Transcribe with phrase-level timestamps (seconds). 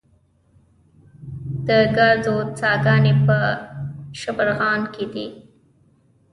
[1.67, 3.37] د ګازو څاګانې په
[4.19, 5.27] شبرغان کې دي